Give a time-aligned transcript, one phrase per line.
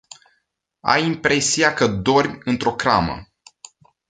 [0.79, 3.27] Ai impresia că dormi într-o cramă.